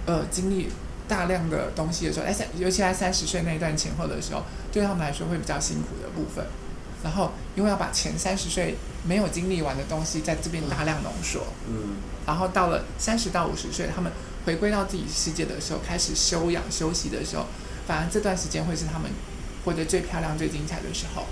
[0.07, 0.69] 呃经历
[1.11, 6.47] 大量的东西的时候，在三尤其在三十岁那一段前后的时候，对他们来说会比较辛苦的部分。
[7.03, 11.97] 然后因为要把前三十岁没有经历完的东西在这边大量浓缩，嗯
[12.27, 14.13] 然后到了三十到五十岁，他们
[14.47, 17.47] 回归到自己世界的时候，开始休养休息的时候，
[17.87, 19.11] 反而这段时间会是他们
[19.65, 21.27] 活得最漂亮、最精彩的时候。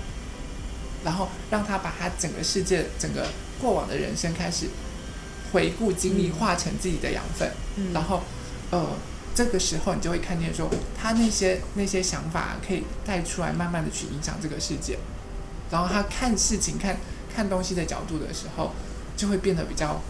[1.01, 3.25] 然后让他把他整个世界、整个
[3.61, 4.67] 过往的人生开始
[5.53, 7.49] 回顾经历，化成自己的养分。
[7.77, 8.21] 嗯然后，
[8.69, 8.85] 呃，
[9.35, 14.97] 这个时候你就会看见说，他那些那些想法可以带出来，慢慢的去影响这个世界。
[15.71, 16.97] 然后他看事情、看
[17.33, 18.71] 看东西的角度的时候，
[19.15, 20.01] 就会变得比较，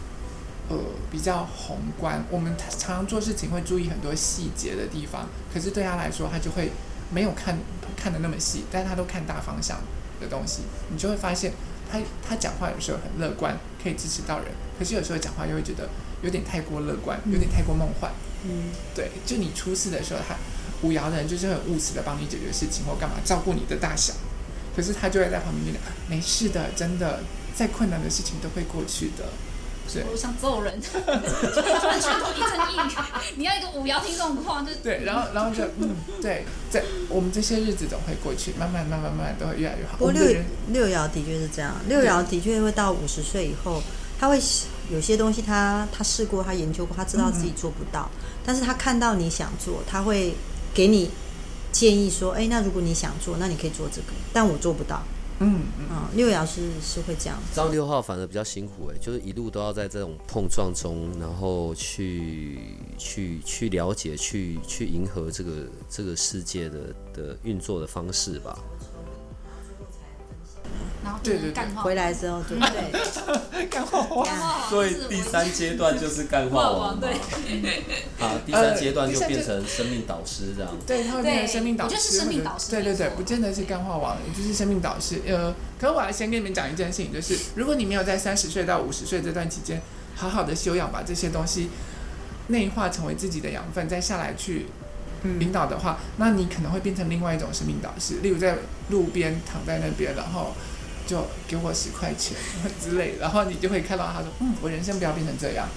[0.69, 0.77] 呃，
[1.11, 2.23] 比较宏观。
[2.29, 6.71] 我们常常做事情会注意很多细节的地方，可是对他来说，他就会
[7.11, 7.57] 没有看
[7.97, 9.77] 看的那么细，但他都看大方向
[10.21, 11.51] 的东西，你就会发现
[11.91, 14.47] 他他讲话有时候很乐观，可以支持到人，
[14.77, 15.89] 可是有时候讲话又会觉得
[16.21, 18.11] 有点太过乐观，有点太过梦幻。
[18.43, 20.35] 嗯，对，就你出事的时候，他
[20.81, 24.13] 五爻的人就是很务实的帮你解决事情或干嘛，照顾你的大小。
[24.75, 25.75] 可是他就会在旁边
[26.07, 27.21] 没事的，真的，
[27.53, 29.25] 再困难的事情都会过去的。
[29.93, 32.91] 对我想揍人， 突然拳头一阵硬。
[33.35, 39.97] 你要一个五爻听这种话，就是对，然后然后就嗯，对，在我们这些日子总会过去，慢慢慢慢慢慢都会越来越好。
[39.97, 40.23] 不过六
[40.69, 43.81] 六爻的确是这样，六爻的确会到五十岁以后，
[44.19, 44.39] 他会
[44.91, 48.09] 有些东西他他试过，他研究过，他知道自己做不到，
[48.45, 50.33] 但是他看到你想做，他会
[50.73, 51.09] 给你
[51.71, 55.03] 建议说，哎，那如果你想做，那你可以做这个，但我做不到。
[55.39, 57.37] 嗯嗯，啊、六爻是是会这样。
[57.53, 62.59] 张六号反而比较辛苦哎，就是一路都要在这种碰撞中，然后去
[62.97, 65.51] 去去了解，去去迎合这个
[65.89, 68.59] 这个世界的的运作的方式吧。
[71.03, 73.65] 然后对对对干话回来之后，对 不对？
[73.67, 77.13] 干话王所以第三阶段就是干话王嘛对。
[78.17, 80.71] 好，第三阶段就变成生命导师这样。
[80.85, 85.21] 对，他会变成生命导师，生命导师对对对，不见得是干话王，也就是生命导师。
[85.25, 89.81] 呃，可是我要先跟你们讲一件事情，就是如果你没有在三十岁到五十岁这段期间
[90.15, 91.69] 好好的修养，把这些东西
[92.47, 94.65] 内化成为自己的养分，再下来去
[95.23, 98.19] 引导的话，那你可能会变成另外一种生命导师。
[98.21, 98.57] 例如在
[98.89, 100.53] 路边躺在那边，然后
[101.05, 102.35] 就给我十块钱
[102.81, 105.67] 之类，然后你就会看到他说，嗯，我人生不要变成这样。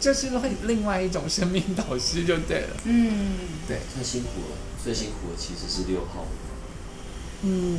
[0.00, 3.36] 就是会另外一种生命导师就对了，嗯，
[3.68, 6.26] 对太辛苦了，最辛苦的其实是六号。
[7.42, 7.78] 嗯，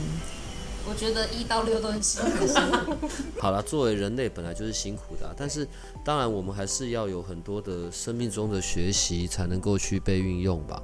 [0.86, 2.46] 我觉得一到六都很辛苦。
[3.40, 5.68] 好了，作为人类本来就是辛苦的啊、但是
[6.04, 10.82] 当然我们还是要有很多的生命中的学习，才能够去被运用吧。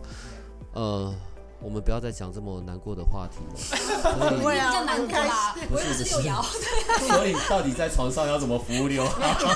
[0.74, 1.14] 呃，
[1.62, 3.56] 我们不要再讲这么难过的话题了。
[4.38, 6.42] 不会啊难过啦，我又是六爻，
[7.08, 9.14] 所以， 所以到底在床上要怎么服务六号？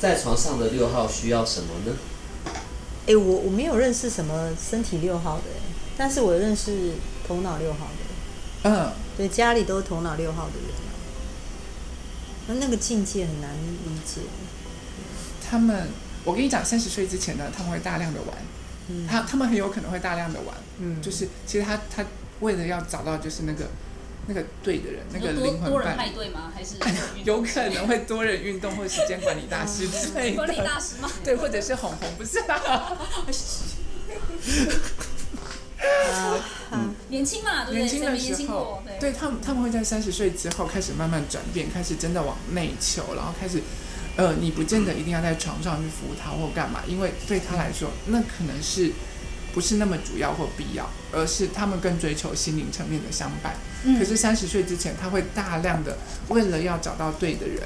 [0.00, 1.92] 在床上的六号需要什么呢？
[3.08, 5.60] 哎、我我没有认识什么身体六号的、诶
[5.96, 6.92] 但是我认识
[7.28, 8.90] 头脑六号的，嗯。
[9.16, 10.90] 对，家里都是头脑六号的人啊。
[12.46, 14.22] 那那个境界很难理解。
[15.50, 15.88] 他们，
[16.24, 18.36] 我跟你讲，三十岁之前呢，他们会大量的玩，
[18.88, 22.04] 嗯他他们很有可能会大量的玩，嗯，就是其实他他
[22.40, 23.66] 为了要找到就是那个
[24.28, 26.52] 那个对的人，那个灵魂多人伴侣，派对吗？
[26.54, 26.76] 还是
[27.24, 31.10] 有可能会多人运动或时间管理大师之类管理，大师吗？
[31.24, 32.96] 对，或者是红红，不是啊，
[37.08, 38.10] 年轻嘛，对不对？
[38.10, 43.62] 年轻过？，对他们他们会在三十岁之后开始慢慢转变，开始真的往内求，然后开始。
[44.16, 48.90] 呃，你不见得一定要在床上去服务他或干嘛，因为对他来说，那可能是
[49.54, 53.54] 不是那么主要或必要，而是他们更追求心灵层面的相伴。
[53.84, 55.96] 嗯可是三十岁之前，他会大量的
[56.30, 57.62] 为了要找到对的人，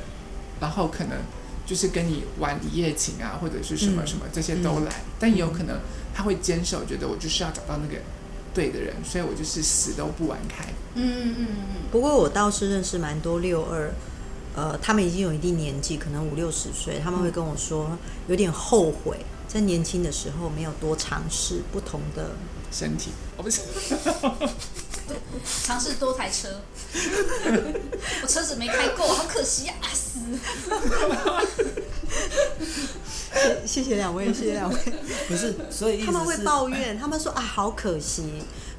[0.61, 1.21] 然后可能
[1.65, 5.81] 就是跟你玩一夜情啊，或者是什么嗯什么、这些都来，但也有可能
[6.15, 7.99] 他会坚守，觉得我就是要找到那个
[8.55, 10.65] 对的人，所以我就是死都不玩开。
[10.95, 11.57] 嗯嗯嗯
[11.91, 13.91] 不过我倒是认识蛮多六二，
[14.55, 22.31] 呃，他们已经有一定年纪，可能五六十岁，他们会跟我说有点后悔，在年轻的时候没有多尝试不同的。
[22.75, 23.61] 身体，哦不是，
[24.23, 24.49] 嗯，
[25.63, 26.49] 尝试多台车，
[28.23, 29.75] 我车子没开够，好可惜啊！
[29.83, 30.21] 啊死，
[33.65, 34.79] 谢谢两位，谢谢两位。
[35.29, 38.25] 不是，所以他们会抱怨，他们说啊，好可惜。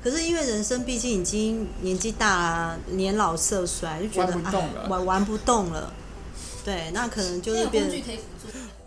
[0.03, 5.93] 可是因为人生毕竟已经年纪大了，年老色衰，就觉得玩不动了啊，玩玩不动了。
[6.63, 7.89] 对，那可能就是变。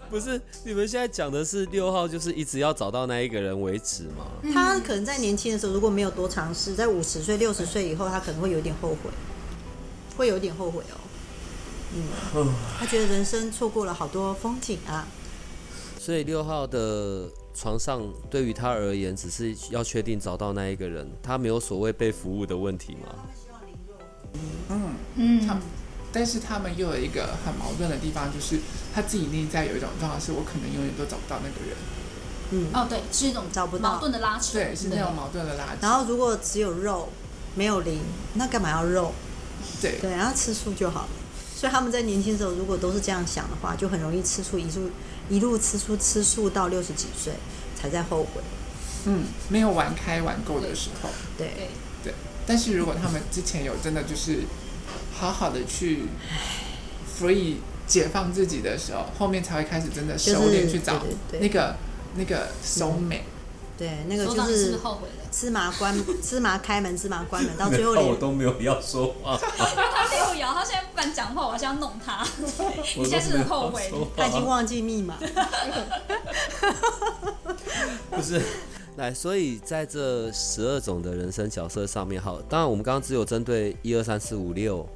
[0.09, 4.25] 不是你们现在讲的是六号，就是一直要找到那一个人为止吗？
[4.55, 9.11] 他可能在年轻的时候如果没有多尝试，在五十岁、六十岁以后，他可能会有点后悔，
[10.17, 10.97] 会有点后悔哦。
[11.95, 15.09] 嗯，他觉得人生错过了好多风景啊。
[16.07, 23.09] 所以六号的床上对于他而言，只是要确定找到那一个人，他没有所谓被服务的问题吗？
[24.69, 25.59] 嗯，嗯他
[26.13, 28.61] 但是他们又有一个很矛盾的地方，就是
[28.95, 31.77] 他自己内在有一种状况，是我可能永远都找不到那个人，
[32.53, 34.53] 嗯，哦，对，是一种找不到矛盾的拉扯。
[34.53, 35.79] 对，是那种矛盾的拉扯。
[35.81, 37.09] 然后如果只有肉
[37.57, 37.99] 没有灵，
[38.35, 39.11] 那干嘛要肉？
[39.83, 41.09] 对，对，然后吃素就好了。
[41.57, 44.89] 所以他们在年轻的时候，如果都是这样想的话，就很容易吃素，一路
[45.29, 47.33] 一路吃素吃素到六十几岁
[47.75, 48.41] 才在后悔。
[49.07, 51.09] 嗯，没有玩开玩够的时候。
[51.39, 51.51] 对，
[52.03, 52.13] 对，
[52.47, 54.41] 但是如果他们之前有真的就是
[55.13, 56.07] 好好的去
[57.19, 61.77] free 解放自己的时候，后面才会开始真的就是收敛去找对对对那个
[62.17, 63.21] 那个 soul mate，、
[63.79, 65.26] 对，那个就是是后悔了？
[65.39, 72.27] 芝麻关芝麻开门，芝麻关门，到 最后连都没有要说话，他六爻，他现在不敢讲话，我还是要弄他。
[72.97, 75.19] 你现在是很后悔，他已经忘记密码。
[78.11, 78.41] 不是，
[78.97, 84.89] 来，所以在这十二种的人生角色上面，好，当然我们刚刚只有针对一二三四五六，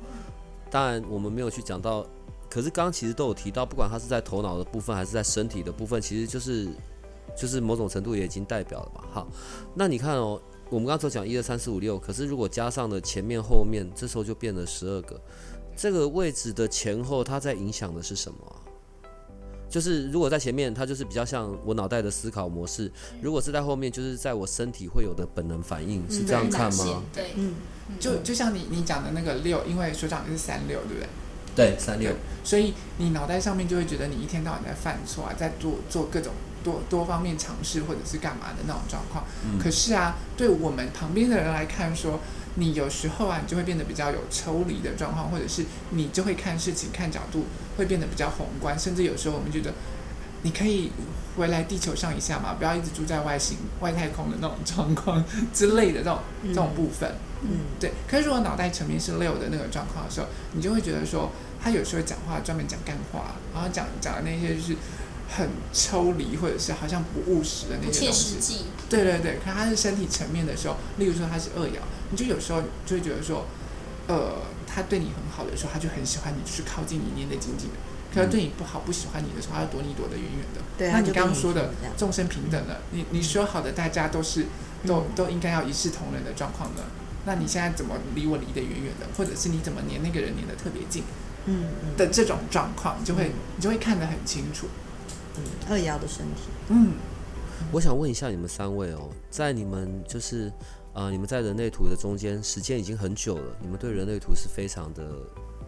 [0.71, 2.03] 当然我们没有去讲到，
[2.49, 6.67] 可是刚刚其实都有提到，不管他是在头脑的部分还是在身体的部分，其实就是
[7.37, 9.05] 就是某种程度也已经代表了嘛。
[9.11, 9.29] 好，
[9.75, 15.21] 那你看哦，我们刚刚只有讲一二三四五六，可是如果加上了前面后面，这时候就变了十二个，
[15.77, 18.55] 这个位置的前后，它在影响的是什么啊？
[19.69, 22.91] 就是如果在前面，它就是比较像我脑袋的思考模式；
[23.23, 27.05] 如果是在后面，就是在我身体会有的本能反应，是这样看吗？
[27.13, 27.55] 对，嗯，
[28.01, 31.09] 就就像你你讲的那个六，因为所长你是三六，对不对？
[31.55, 32.13] 对，三六，
[32.43, 39.25] 所以你脑袋上面就会觉得你一天到晚在犯错啊，在做做各种多多方面尝试或者是干嘛的那种状况。
[39.45, 42.21] 嗯可是啊，对我们旁边的人来看说，
[42.55, 47.47] 你有时候啊，你就会变得比较有抽离的状况，或者是你就会看事情看角度
[47.77, 49.73] 会变得比较宏观，甚至有时候我们觉得
[50.43, 50.91] 你可以
[51.37, 56.19] 回来地球上一下嘛，不要一直住在外星外太空的那种状况 之类的这种
[56.49, 57.11] 这种部分。
[57.43, 61.31] 嗯，对，可是如果脑袋层面是六的那个状况的时候，你就会觉得说，
[61.63, 64.77] 他有时候讲话专门讲干话，然后讲讲的那些就是
[65.37, 68.65] 很抽离，或者是好像不务实的那些东西。
[68.89, 71.79] 对对对，可是他是身体层面的时候，例如说他是二爻，
[72.11, 73.47] 你就有时候就会觉得说，
[74.09, 77.77] 呃，他对你很好的时候，他就很喜欢你，就是靠近你，黏得紧紧的。
[78.13, 80.61] 可是对你不好、不喜欢你的时候，他要躲你躲得远远的。
[80.77, 84.47] 对，那你刚刚说的众生平等了，你你说好的大家都是
[84.85, 86.83] 都都应该要一视同仁的状况呢？
[87.25, 91.05] 那你现在怎么离我离得远远的，或者是你怎么黏那个人黏得特别近
[91.47, 94.67] 嗯嗯的这种状况，你就会你就会看得很清楚。
[95.37, 96.93] 嗯，二爻的身体，嗯，
[97.73, 100.53] 我想问一下你们三位哦，在你们就是
[100.93, 105.13] 呃，你们在人类图的中间时间已经很久了，你们对人类图是非常的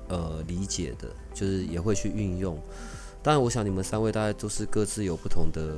[0.09, 2.59] 呃理解的，就是也会去运用。
[3.23, 5.77] 当然，我想你们三位大概都是各自有不同的。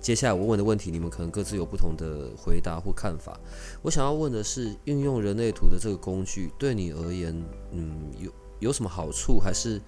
[0.00, 3.38] 接下来我问的问题，你们可能各自有不同的回答或看法。
[3.82, 7.32] 我想要问的是，运用人类图的这个工具对你而言，
[7.70, 9.80] 嗯，有有什么好处，还是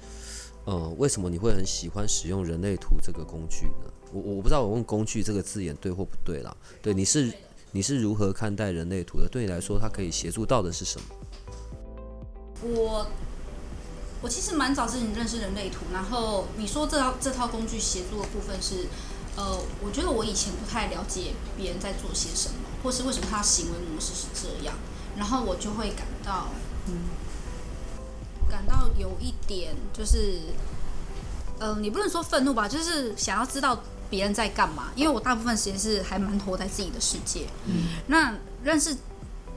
[0.68, 3.90] 呃，为什么你会很喜欢使用人类图这个工具呢？
[4.12, 6.54] 我我不知道我用“工具”这个字眼对或不对啦。
[6.82, 7.32] 对，你是
[7.72, 9.26] 你是如何看待人类图的？
[9.26, 11.06] 对你来说，它可以协助到的是什么？
[12.60, 13.06] 我
[14.20, 18.88] 我其实蛮早之前认识人类图，然后你说这套这套工具协助的部分是，
[19.36, 24.74] 呃，我觉得我以前不太了解别人在做些什么，或是为什么他行为模式是这样，
[25.16, 26.48] 然后我就会感到，
[26.88, 27.08] 嗯，
[28.50, 30.40] 感到有一点就是，
[31.60, 37.46] 嗯、你不能说愤怒吧，就是想要知道别人在干嘛，因为我大部分时间是还蛮活在自己的世界。
[37.66, 38.96] 嗯，那认识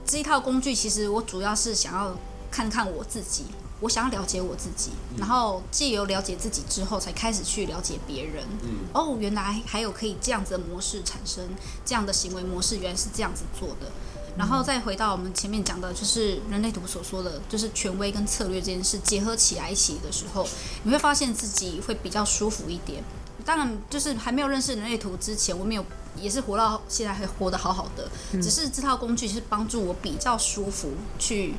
[0.06, 2.17] 这一套工具，其实我主要是想要
[2.49, 3.45] 看看我自己，
[3.80, 8.43] 我想要了解我自己，然后借由了解自己之后，才开始去了解别人。
[8.63, 11.47] 嗯，哦，原来还有可以这样子的模式产生，
[11.86, 13.91] 这样的行为模式原来是这样子做的。
[14.37, 20.47] 然后再回到我们前面讲的，就是人类图所说的，就是权威跟策略这件事结合起来一起的时候，
[20.83, 23.03] 你会发现自己会比较舒服一点。
[23.43, 25.83] 当然，就是还没有认识人类图之前，我没有
[26.15, 28.09] 也是活到现在还活得好好的，
[28.41, 31.55] 只是这套工具是帮助我比较舒服去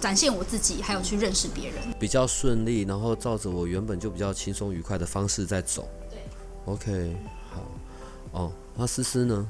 [0.00, 1.78] 展现我自己，还有去认识别人。
[1.98, 5.88] 比较顺利，然后照着我原本就比较轻松愉快的方式在走。
[6.08, 6.18] 对
[6.64, 7.16] ，OK，
[7.50, 9.46] 好，哦，那思思呢？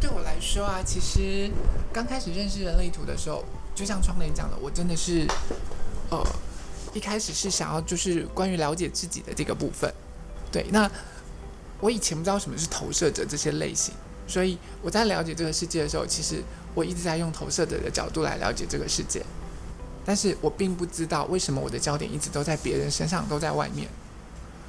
[0.00, 1.50] 对我来说啊，其实
[1.92, 5.26] 刚开始认识人类图的时候，就像窗帘讲的，我真的是，
[6.10, 6.26] 呃，
[6.94, 9.92] 一开始是想要就是关于了解自己的这个部分。
[10.50, 10.90] 对，那
[11.80, 13.94] 我以前不知道什么是投射者这些类型，
[14.26, 16.42] 所以我在了解这个世界的时候，其实
[16.74, 19.22] 我一直在用投射者的角度来了解这个世界，
[20.04, 23.86] 但是我并不知道为什么我的焦点一直都在别人身上，都在外面。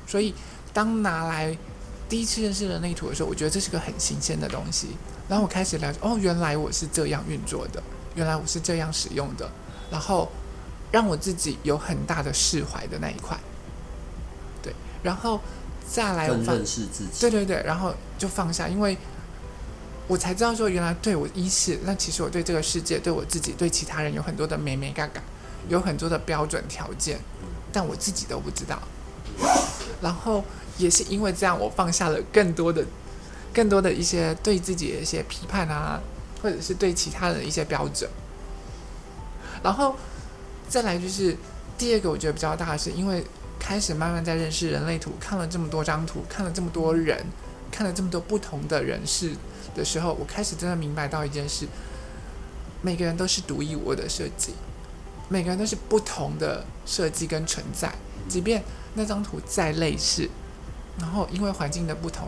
[0.05, 0.33] 所以
[0.73, 1.57] 当拿来
[2.11, 4.89] 第一次认识人类图的时候，我觉得这是个很新鲜的东西。
[5.29, 7.81] 然后我开始了解，哦，原来我是这样运作的，
[8.15, 9.49] 原来我是这样使用的，
[9.89, 10.29] 然后
[10.91, 13.39] 让我自己有很大的释怀的那一块。
[14.61, 15.39] 对，然后
[15.89, 17.21] 再来我认识自己。
[17.21, 18.97] 对对对，然后就放下，因为
[20.09, 25.21] 我才知道说，原来对我一是，那其实我对这个世界、对我自己、对其他人有很多的美美嘎嘎，
[25.69, 27.21] 有很多的标准条件，
[27.71, 28.77] 但我自己都不知道。
[30.01, 30.43] 然后
[30.81, 32.83] 也是因为这样，我放下了更多的、
[33.53, 36.01] 更多的一些对自己的一些批判啊，
[36.41, 38.09] 或者是对其他人的一些标准。
[39.63, 39.95] 然后
[40.67, 41.37] 再来就是
[41.77, 43.23] 第二个，我觉得比较大的是，因为
[43.59, 47.23] 开始慢慢在认识人类图，看了这么多张图，看了这么多人，
[47.71, 49.31] 看了这么多不同的人士
[49.75, 51.67] 的时候，我开始真的明白到一件事：
[52.81, 54.53] 每个人都是独一无二的设计，
[55.29, 57.93] 每个人都是不同的设计跟存在。
[58.27, 58.63] 即便
[58.93, 60.29] 那张图再类似，
[60.99, 62.27] 然后因为环境的不同，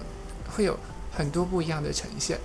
[0.55, 0.77] 会有
[1.11, 2.39] 很多不一样的呈现。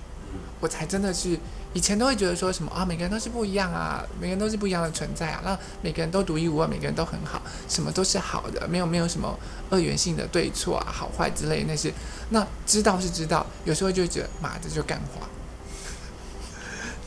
[0.59, 1.39] 我才真的是
[1.73, 9.39] 以前都会觉得说什么啊，每个人都是不一样啊，每个人都是不一样的存在啊，那每个人都独一无二，每个人都很好，什么都是好的，没有没有什么
[9.69, 11.91] 二元性的对错啊，好坏之类那些。
[12.29, 15.27] 那知道是知道，有时候就觉得妈的就干话。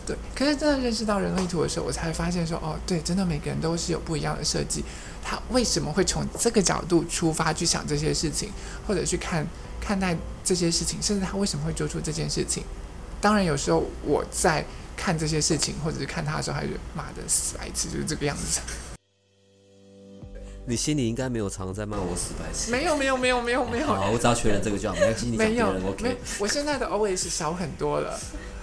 [0.04, 4.82] 对，可是真的认识到人类图的时候，我才发现说哦，对，真的每个人都是有不一样的设计。
[5.22, 8.50] 他为什么会从这个角度出发去想这些事情，
[8.86, 9.46] 或者去看
[9.80, 12.64] 看待这些事情，甚至他为什么会做出这件事情？
[13.20, 14.64] 当然，有时候我在
[14.96, 18.60] 看这些事情，或者是看他的时候，还是骂的死白痴，就是这个样子。
[20.66, 22.70] 你心里应该没有常在骂我死白痴。
[22.70, 23.86] 没有，没有，没有，没有，没有。
[23.86, 24.94] 好，我只要确认这个就好。
[24.94, 26.04] 没关系，你讲别人 OK。
[26.04, 28.18] 没有，我现在的 OS 少很多了。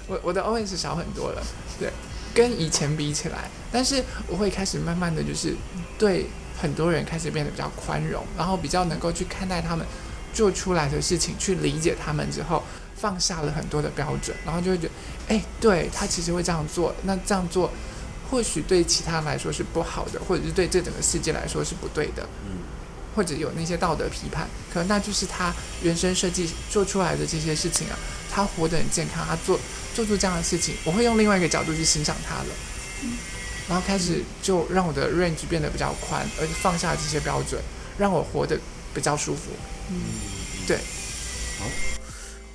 [0.07, 1.43] 我我的 OS 少很多了，
[1.77, 1.91] 对，
[2.33, 3.49] 跟以前比起来。
[3.71, 5.55] 但是我会开始慢慢的就是
[5.97, 6.27] 对
[6.61, 9.85] 很多人开始变得比较宽容，然后比较能够去看待他们
[10.33, 12.63] 做出来的事情，去理解他们之后。
[13.01, 14.91] 放下了很多的标准，然后就会觉得，
[15.29, 17.71] 哎，对他其实会这样做，那这样做
[18.29, 22.59] 或许对其他人来说是不好的，或者是对这整个世界来说是不对的，嗯，
[23.15, 27.95] 或者有那些道德批判，可能那就是他原生设计做出来的这些事情啊，
[28.29, 29.57] 他活得很健康，他做
[29.95, 32.47] 做出这样的事情，我会用另外一个角度去欣赏他了，
[33.69, 37.61] 然后开始就让我的 range 变得比较宽，而且放下这些标准，
[37.99, 38.59] 让我活得
[38.95, 39.51] 比较舒服，
[39.91, 39.95] 嗯，
[40.67, 40.77] 对，
[41.59, 41.65] 好。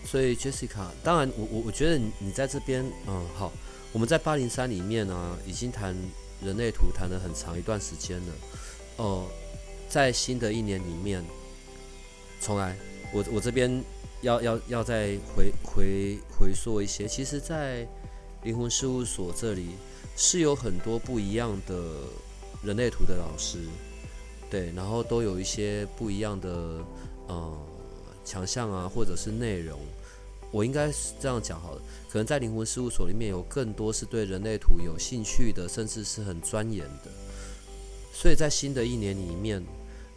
[0.05, 3.53] 所以 Jessica，当然我我我觉得你你在这边，嗯，好，
[3.93, 5.95] 我们在八零三里面呢，已经谈
[6.43, 8.33] 人类图谈了很长一段时间了，
[8.97, 9.27] 哦，
[9.89, 11.25] 在新的一年里面，
[12.41, 12.77] 重来，
[13.13, 13.83] 我我这边
[14.21, 17.87] 要要要再回回回溯一些，其实，在
[18.43, 19.71] 灵魂事务所这里
[20.17, 21.75] 是有很多不一样的
[22.63, 23.59] 人类图的老师，
[24.51, 26.85] 对，然后都有一些不一样的
[27.29, 27.59] 嗯
[28.25, 29.79] 强项啊，或者是内容。
[30.53, 37.11] 我应该是这样讲好了，可能在灵魂事务所里面有更多是对人类图有兴趣的，甚至是很钻研的。
[38.13, 39.61] 所以在新的一年里面，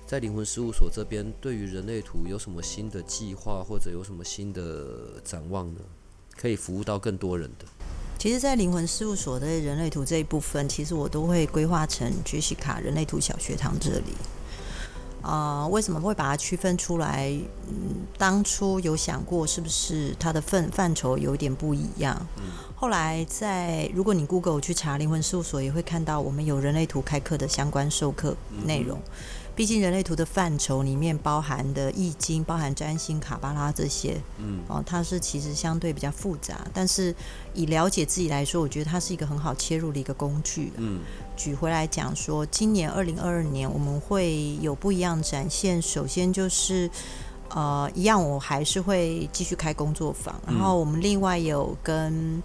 [0.05, 5.81] 在灵魂事务所这边，对于人类图有什么新的计划，或者有什么新的展望呢？
[6.35, 7.65] 可以服务到更多人的。
[8.17, 14.15] 其实，在灵魂事务所的人类图这一部分，其实我都会规划成杰西卡人类图小学堂这里。
[15.21, 17.29] 啊，为什么会把它区分出来？
[17.67, 22.15] 嗯，当初有想过是不是它的范范畴有点不一样？
[22.37, 22.43] 嗯，
[22.75, 28.99] 后来在如果你 Google 去查灵魂事务所，也会看到我们有人类图开课的相关授课内容。
[29.57, 36.67] 毕竟人类图的范畴里面包含的易经、包含占星、卡巴拉这些，嗯，哦，它是其实相对比较复杂。
[36.71, 37.13] 但是
[37.55, 40.71] 以了解自己来说，我觉得它是一个很好切入的一个工具。
[40.75, 40.99] 嗯，
[41.35, 45.81] 举回来讲说，今年二零二二年我们会有不一样展现。
[45.81, 46.87] 首先就是，
[47.49, 52.43] 呃，一样我还是会继续开工作坊，然后我们另外有跟。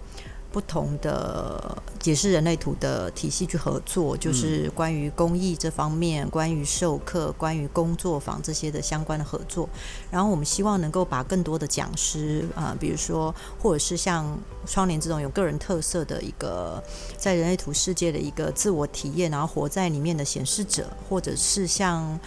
[0.53, 9.67] 不同的解释人类图的体系去合作，就是关于公益这方面、关于授课、关于工作坊这些的相关的合作。
[10.11, 14.37] 然后我们希望能够把更多的讲师啊，比如说或者是像
[14.67, 16.81] 窗帘这种有个人特色的一个
[17.17, 22.19] 在人类图世界的一个自我体验，然后活在里面的显示者，或者是像。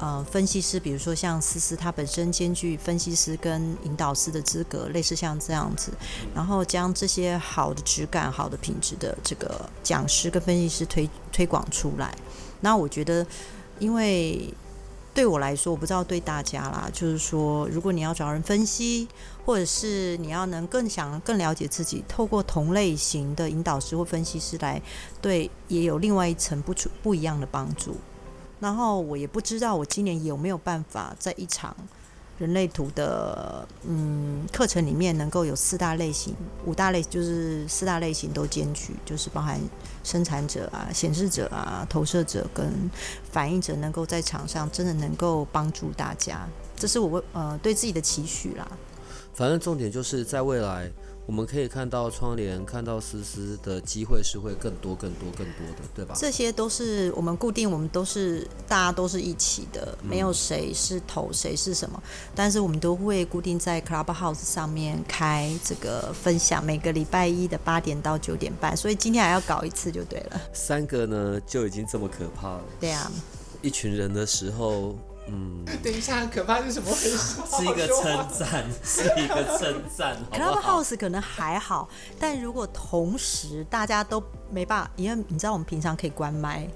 [0.00, 5.90] 呃，分析师，比如说像思思，他本身兼具分析师跟引导师的资格，类似像这样子，
[6.32, 12.16] 然后将这些好的质感、好的品质的这个讲师跟分析师推推广出来。
[12.60, 13.26] 那我觉得，
[13.80, 14.54] 因为
[15.12, 19.08] 对我来说，我不知道对大家啦，就是说，如果你要找人分析，
[19.44, 24.80] 或者是你要能更想更了解自己，透过同类型的引导师或分析师来，
[25.20, 27.96] 对，也有另外一层不出不一样的帮助。
[28.60, 31.76] 然后我也不知道我今年有没有办法在一场
[32.38, 36.34] 人类图的嗯课程里面能够有四大类型、
[36.64, 39.60] 五大类，就是四大类型都兼具，就是包含
[40.04, 42.90] 生产者啊、显示者啊、投射者跟
[43.30, 46.46] 反应者，能够在场上真的能够帮助大家，
[46.76, 48.68] 这是我呃对自己的期许啦。
[49.38, 50.90] 反正重点就是在未来。
[51.26, 56.14] 我们可以看到窗帘，看到思思的机会是会更多、更多、更多的，对吧？
[56.18, 62.02] 这些都是我们固定，我们都是大家都是一起的，没有谁是头，谁是什么。
[62.34, 68.74] 但是我们都会固定在 Clubhouse 上面开这个分享，每个礼拜一的八点到九点半。
[68.74, 70.40] 所以今天还要搞一次就对了。
[70.54, 72.64] 三个呢就已经这么可怕了。
[72.80, 73.12] 对啊，
[73.60, 74.98] 一群人的时候。
[75.28, 77.16] 嗯， 等一下，可怕是什么回事？
[77.16, 86.68] 是一个称赞，是一个称赞，好不好？Clubhouse 可能还好，但如果同时大家都没办法，因为你知道我们平常可以关麦，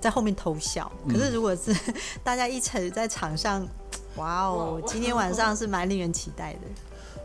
[0.00, 0.90] 在后面偷笑。
[1.08, 1.74] 可是如果是
[2.22, 3.66] 大家一起在场上，
[4.16, 6.60] 哇哦，今天晚上是蛮令人期待的。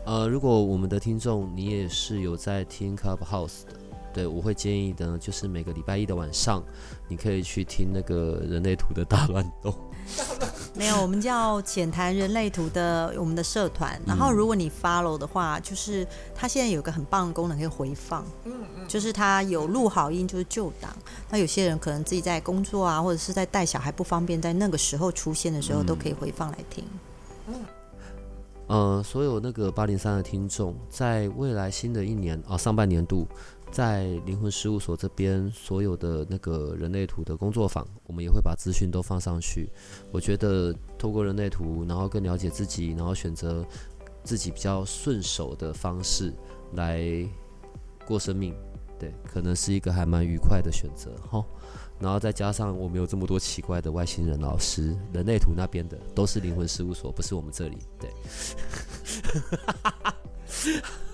[0.04, 3.72] 呃，如果我们的听众你也是有在听 Clubhouse 的，
[4.14, 6.62] 对我会建议的，就是每个礼拜一的晚上，
[7.08, 9.74] 你可以去听那个人类图的大乱斗。
[10.74, 14.00] 没有，我们叫浅谈人类图的我们的社团。
[14.06, 18.24] 然后如果你 follow 的话，就是它现在有个很棒的功能可以回放，
[18.86, 20.94] 就是它有录好音，就是旧档。
[21.30, 26.84] 那有些人可能自己在工作啊，或者是在带小孩不方便，在那个时候出现的时候，都可以回放来听。
[28.68, 33.26] 呃，所有那个八零三的听众，在未来新的一年啊、上半年度，
[33.76, 39.68] 在灵魂事务所这边所有的那个人类图的工作坊，我们也会把资讯都放上去。
[40.10, 43.62] 我觉得透过人类图，然后更了解自己，然后选择
[44.24, 46.32] 自己比较顺手的方式
[46.72, 47.28] 来
[48.06, 48.54] 过生命，
[48.98, 51.44] 对，可能是一个还蛮愉快的选择哈。
[52.00, 57.76] 然后再加上我们有这么多奇怪的外星人老师，人类图那边的都是灵魂事务所，不是我们这里。
[58.00, 58.10] 对，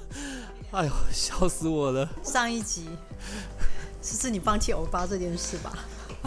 [0.72, 2.08] 哎呦，笑死我了！
[2.22, 2.88] 上一集
[4.02, 5.78] 是是你放弃偶巴这件事吧？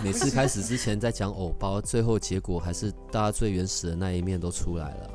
[0.03, 5.11] 每次开始之前在讲偶包，最后结果还是大家最原始的那一面都出来了。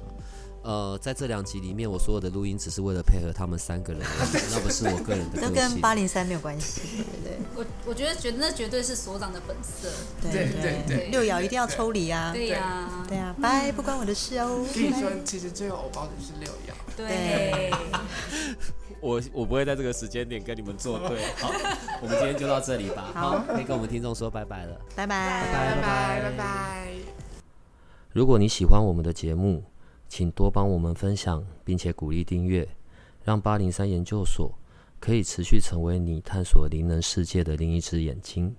[0.62, 5.70] 呃，在这两集里面，我所有的录音只是为了配合他们三个人而已， 那不是我个人的都个性。
[5.70, 6.82] 跟八零三没有关系，
[7.22, 9.88] 对我我觉得觉得那绝对是所长的本色。
[10.20, 12.32] 对对对对六爻一定要抽离啊！
[12.34, 14.66] 对呀、对呀，拜，不关我的事哦。
[14.70, 16.74] 所以说，其实最后偶包的是六爻。
[16.94, 17.72] 对，
[19.00, 21.24] 我我不会在这个时间点跟你们作对。
[21.40, 21.50] 好，
[22.02, 23.10] 我们今天就到这里吧。
[23.14, 24.80] 好可以跟我们听众说拜拜了。
[24.94, 25.42] 拜拜。
[25.52, 26.92] 拜拜拜拜。
[28.12, 29.64] 如果你喜欢我们的节目，
[30.08, 32.68] 请多帮我们分享，并且鼓励订阅，
[33.24, 34.52] 让八零三研究所
[34.98, 38.54] 可以持续成为你探索灵能世界的另一只眼睛。